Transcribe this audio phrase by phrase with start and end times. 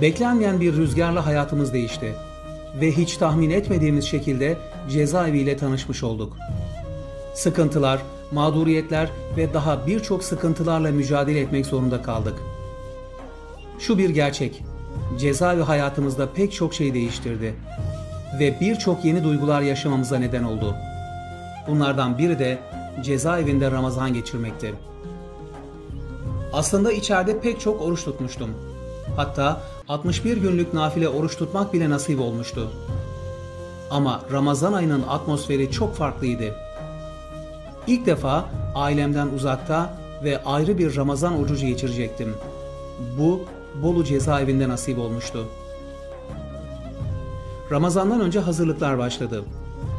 [0.00, 2.14] Beklenmeyen bir rüzgarla hayatımız değişti
[2.80, 4.56] ve hiç tahmin etmediğimiz şekilde
[4.90, 6.36] cezaeviyle tanışmış olduk.
[7.34, 8.02] Sıkıntılar,
[8.32, 12.34] mağduriyetler ve daha birçok sıkıntılarla mücadele etmek zorunda kaldık.
[13.78, 14.62] Şu bir gerçek,
[15.18, 17.54] cezaevi hayatımızda pek çok şey değiştirdi
[18.40, 20.74] ve birçok yeni duygular yaşamamıza neden oldu.
[21.68, 22.58] Bunlardan biri de
[23.02, 24.74] cezaevinde Ramazan geçirmekti.
[26.52, 28.69] Aslında içeride pek çok oruç tutmuştum.
[29.16, 32.70] Hatta 61 günlük nafile oruç tutmak bile nasip olmuştu.
[33.90, 36.54] Ama Ramazan ayının atmosferi çok farklıydı.
[37.86, 42.34] İlk defa ailemden uzakta ve ayrı bir Ramazan orucu geçirecektim.
[43.18, 43.40] Bu
[43.82, 45.48] Bolu cezaevinde nasip olmuştu.
[47.70, 49.44] Ramazandan önce hazırlıklar başladı.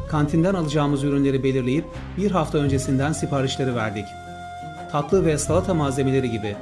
[0.10, 1.86] Kantinden alacağımız ürünleri belirleyip
[2.18, 4.06] bir hafta öncesinden siparişleri verdik.
[4.92, 6.56] Tatlı ve salata malzemeleri gibi.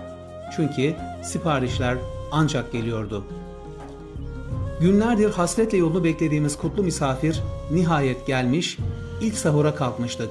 [0.55, 1.97] Çünkü siparişler
[2.31, 3.23] ancak geliyordu.
[4.81, 8.77] Günlerdir hasretle yolunu beklediğimiz kutlu misafir nihayet gelmiş,
[9.21, 10.29] ilk sahura kalkmıştık.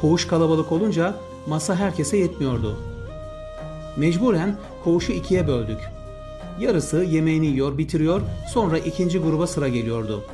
[0.00, 1.14] Koğuş kalabalık olunca
[1.46, 2.76] masa herkese yetmiyordu.
[3.96, 5.78] Mecburen koğuşu ikiye böldük.
[6.60, 8.20] Yarısı yemeğini yiyor, bitiriyor,
[8.52, 10.24] sonra ikinci gruba sıra geliyordu.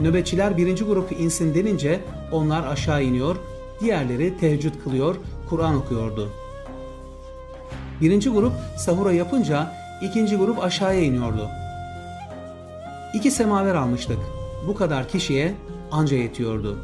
[0.00, 2.00] Nöbetçiler birinci grup insin denince
[2.32, 3.36] onlar aşağı iniyor,
[3.80, 5.16] diğerleri teheccüd kılıyor,
[5.48, 6.28] Kur'an okuyordu.
[8.04, 11.48] Birinci grup sahura yapınca ikinci grup aşağıya iniyordu.
[13.14, 14.18] İki semaver almıştık.
[14.66, 15.54] Bu kadar kişiye
[15.90, 16.78] anca yetiyordu.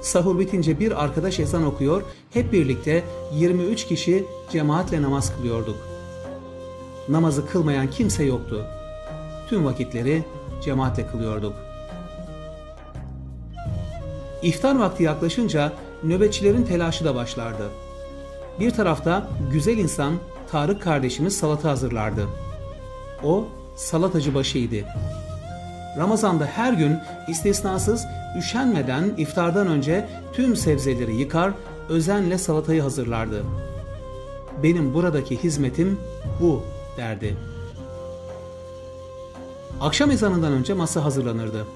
[0.00, 3.04] Sahur bitince bir arkadaş ezan okuyor, hep birlikte
[3.34, 5.76] 23 kişi cemaatle namaz kılıyorduk.
[7.08, 8.66] Namazı kılmayan kimse yoktu.
[9.48, 10.24] Tüm vakitleri
[10.62, 11.54] cemaatle kılıyorduk.
[14.42, 15.72] İftar vakti yaklaşınca
[16.04, 17.70] nöbetçilerin telaşı da başlardı.
[18.60, 20.14] Bir tarafta güzel insan
[20.50, 22.26] Tarık kardeşimiz salata hazırlardı.
[23.24, 24.76] O salatacı başıydı.
[25.98, 26.98] Ramazan'da her gün
[27.28, 28.06] istisnasız
[28.38, 31.52] üşenmeden iftardan önce tüm sebzeleri yıkar,
[31.88, 33.44] özenle salatayı hazırlardı.
[34.62, 35.98] Benim buradaki hizmetim
[36.40, 36.62] bu
[36.96, 37.36] derdi.
[39.80, 41.66] Akşam ezanından önce masa hazırlanırdı.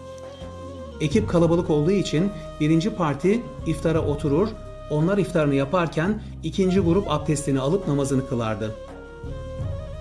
[1.01, 2.31] Ekip kalabalık olduğu için
[2.61, 4.49] birinci parti iftara oturur,
[4.91, 8.75] onlar iftarını yaparken ikinci grup abdestini alıp namazını kılardı.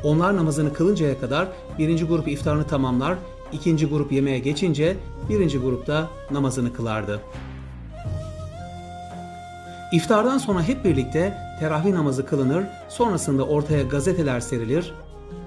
[0.03, 1.47] Onlar namazını kılıncaya kadar
[1.79, 3.17] birinci grup iftarını tamamlar,
[3.51, 4.97] ikinci grup yemeğe geçince
[5.29, 7.19] birinci grupta namazını kılardı.
[9.93, 14.93] İftardan sonra hep birlikte teravih namazı kılınır, sonrasında ortaya gazeteler serilir.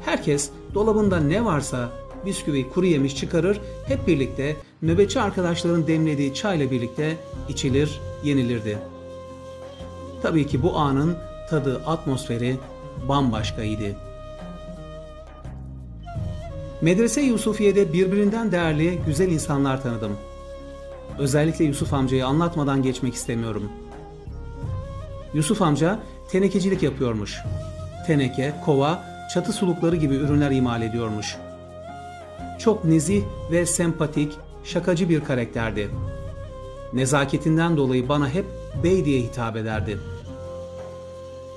[0.05, 1.89] Herkes dolabında ne varsa
[2.27, 7.17] bisküvi, kuru yemiş çıkarır, hep birlikte nöbetçi arkadaşların demlediği çayla birlikte
[7.49, 8.79] içilir, yenilirdi.
[10.27, 11.17] Tabii ki bu anın
[11.51, 12.57] tadı, atmosferi
[13.09, 13.97] bambaşkaydı.
[16.81, 20.13] Medrese Yusufiye'de birbirinden değerli, güzel insanlar tanıdım.
[21.19, 23.73] Özellikle Yusuf amcayı anlatmadan geçmek istemiyorum.
[25.35, 25.99] Yusuf amca
[26.31, 27.39] tenekecilik yapıyormuş.
[28.07, 29.05] Teneke, kova,
[29.35, 31.37] çatı sulukları gibi ürünler imal ediyormuş.
[32.59, 34.33] Çok nezih ve sempatik,
[34.65, 35.91] şakacı bir karakterdi.
[36.93, 38.45] Nezaketinden dolayı bana hep
[38.83, 39.99] bey diye hitap ederdi.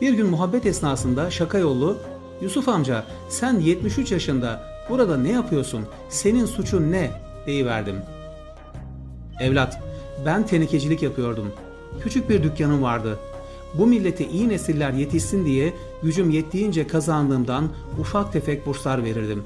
[0.02, 1.98] Bir gün muhabbet esnasında şaka yollu,
[2.42, 7.12] Yusuf amca sen 73 yaşında burada ne yapıyorsun, senin suçun ne
[7.46, 7.96] deyiverdim.
[9.40, 9.82] Evlat,
[10.26, 11.52] ben tenekecilik yapıyordum.
[12.04, 13.20] Küçük bir dükkanım vardı.
[13.74, 15.74] Bu millete iyi nesiller yetişsin diye
[16.04, 19.44] gücüm yettiğince kazandığımdan ufak tefek burslar verirdim.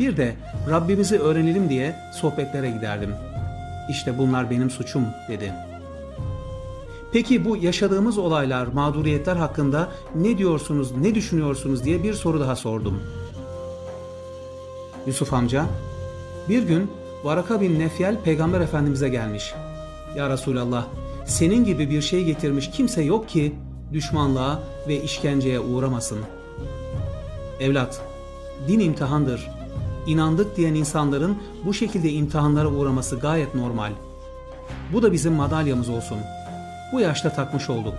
[0.00, 0.36] Bir de
[0.70, 3.10] Rabbimizi öğrenelim diye sohbetlere giderdim.
[3.90, 5.52] İşte bunlar benim suçum dedi.
[7.12, 13.00] Peki bu yaşadığımız olaylar, mağduriyetler hakkında ne diyorsunuz, ne düşünüyorsunuz diye bir soru daha sordum.
[15.06, 15.66] Yusuf amca,
[16.48, 16.90] bir gün
[17.24, 19.54] Varaka bin Nefyel peygamber efendimize gelmiş.
[20.16, 20.86] Ya Resulallah,
[21.26, 23.54] senin gibi bir şey getirmiş kimse yok ki
[23.92, 26.18] düşmanlığa ve işkenceye uğramasın.
[27.60, 28.02] Evlat,
[28.68, 29.50] din imtihandır.
[30.06, 33.92] İnandık diyen insanların bu şekilde imtihanlara uğraması gayet normal.
[34.92, 36.18] Bu da bizim madalyamız olsun.
[36.92, 37.94] Bu yaşta takmış olduk.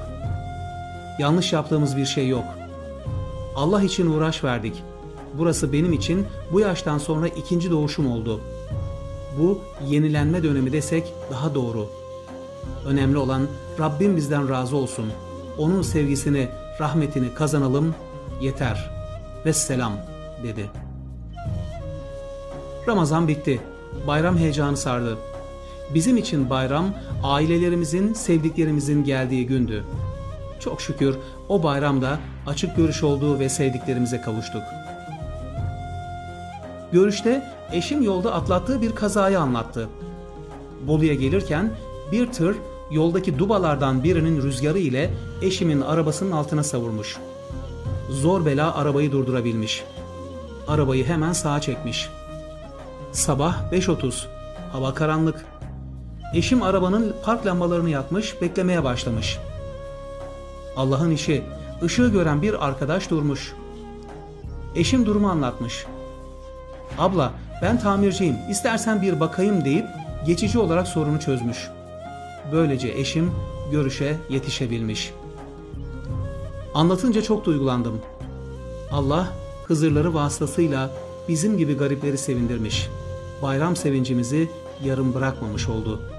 [1.19, 2.45] Yanlış yaptığımız bir şey yok.
[3.55, 4.83] Allah için uğraş verdik.
[5.33, 8.41] Burası benim için bu yaştan sonra ikinci doğuşum oldu.
[9.39, 11.87] Bu yenilenme dönemi desek daha doğru.
[12.85, 13.47] Önemli olan
[13.79, 15.05] Rabbim bizden razı olsun.
[15.57, 16.47] Onun sevgisini,
[16.79, 17.95] rahmetini kazanalım
[18.41, 18.89] yeter.
[19.45, 19.93] Vesselam
[20.43, 20.69] dedi.
[22.87, 23.61] Ramazan bitti.
[24.07, 25.17] Bayram heyecanı sardı.
[25.93, 26.93] Bizim için bayram
[27.23, 29.83] ailelerimizin, sevdiklerimizin geldiği gündü.
[30.59, 31.17] Çok şükür
[31.49, 34.61] o bayramda açık görüş olduğu ve sevdiklerimize kavuştuk.
[36.91, 39.89] Görüşte eşim yolda atlattığı bir kazayı anlattı.
[40.87, 41.71] Bolu'ya gelirken
[42.11, 42.57] bir tır
[42.91, 45.09] yoldaki dubalardan birinin rüzgarı ile
[45.41, 47.17] eşimin arabasının altına savurmuş.
[48.09, 49.83] Zor bela arabayı durdurabilmiş.
[50.67, 52.09] Arabayı hemen sağa çekmiş.
[53.11, 54.25] Sabah 5.30.
[54.71, 55.45] Hava karanlık.
[56.33, 59.39] Eşim arabanın park lambalarını yakmış, beklemeye başlamış.
[60.75, 61.43] Allah'ın işi,
[61.83, 63.53] ışığı gören bir arkadaş durmuş.
[64.75, 65.85] Eşim durumu anlatmış.
[66.97, 69.85] Abla ben tamirciyim istersen bir bakayım deyip
[70.25, 71.69] geçici olarak sorunu çözmüş.
[72.51, 73.31] Böylece eşim
[73.71, 75.13] görüşe yetişebilmiş.
[76.73, 78.01] Anlatınca çok duygulandım.
[78.91, 79.27] Allah
[79.67, 80.89] Hızırları vasıtasıyla
[81.27, 82.89] bizim gibi garipleri sevindirmiş.
[83.41, 84.49] Bayram sevincimizi
[84.83, 86.18] yarım bırakmamış oldu.''